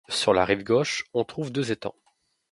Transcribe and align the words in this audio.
Sur 0.09 0.33
la 0.33 0.45
rive 0.45 0.63
gauche, 0.63 1.05
on 1.13 1.23
trouve 1.23 1.51
deux 1.51 1.71
étangs. 1.71 1.93